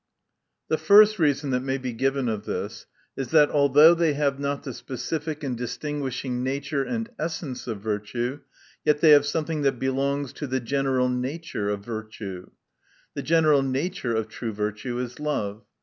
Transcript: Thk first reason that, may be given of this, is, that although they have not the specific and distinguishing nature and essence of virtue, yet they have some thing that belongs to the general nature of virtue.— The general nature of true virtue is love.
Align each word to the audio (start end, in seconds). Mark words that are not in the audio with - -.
Thk 0.71 0.79
first 0.79 1.19
reason 1.19 1.51
that, 1.51 1.59
may 1.59 1.77
be 1.77 1.93
given 1.93 2.27
of 2.27 2.45
this, 2.45 2.87
is, 3.15 3.27
that 3.27 3.51
although 3.51 3.93
they 3.93 4.13
have 4.13 4.39
not 4.39 4.63
the 4.63 4.73
specific 4.73 5.43
and 5.43 5.55
distinguishing 5.55 6.41
nature 6.43 6.81
and 6.83 7.07
essence 7.19 7.67
of 7.67 7.81
virtue, 7.81 8.39
yet 8.83 8.99
they 9.01 9.11
have 9.11 9.27
some 9.27 9.45
thing 9.45 9.61
that 9.61 9.77
belongs 9.77 10.33
to 10.33 10.47
the 10.47 10.59
general 10.59 11.07
nature 11.07 11.69
of 11.69 11.85
virtue.— 11.85 12.49
The 13.13 13.21
general 13.21 13.61
nature 13.61 14.15
of 14.15 14.27
true 14.27 14.53
virtue 14.53 14.97
is 14.97 15.19
love. 15.19 15.63